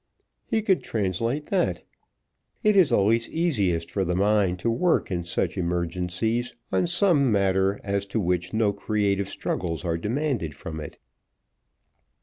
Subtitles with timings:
[0.47, 1.83] He could translate that.
[2.63, 7.79] It is always easiest for the mind to work in such emergencies, on some matter
[7.83, 10.97] as to which no creative struggles are demanded from it.